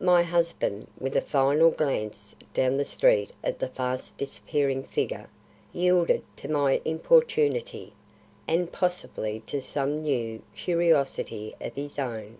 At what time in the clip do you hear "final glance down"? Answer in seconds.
1.20-2.78